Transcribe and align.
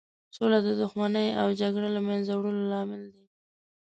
سوله 0.35 0.59
د 0.63 0.67
دښمنۍ 0.81 1.27
او 1.41 1.47
جنګ 1.59 1.75
له 1.95 2.01
مینځه 2.07 2.33
وړلو 2.35 2.63
لامل 2.71 3.03
دی. 3.13 3.25